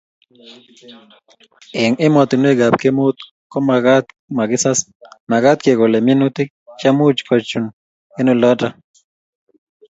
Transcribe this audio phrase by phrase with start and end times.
[1.81, 3.17] eng ematinwek ab Kemeut
[3.51, 4.79] ko magatmakisas,
[5.31, 7.65] magat kekolee minutik che much kochun
[8.17, 8.73] eng' olindok